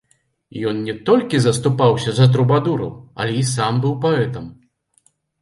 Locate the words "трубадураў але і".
2.37-3.45